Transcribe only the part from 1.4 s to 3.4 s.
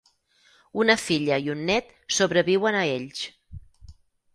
i un nét sobreviuen a ells.